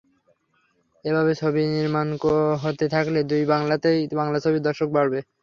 এভাবে 1.05 1.31
ছবি 1.41 1.61
নির্মাণ 1.73 2.07
হতে 2.63 2.85
থাকলে 2.95 3.19
দুই 3.29 3.43
বাংলাতেই 3.53 3.99
বাংলা 4.19 4.37
ছবির 4.43 4.65
দর্শক 4.67 4.89
বাড়বে। 4.95 5.19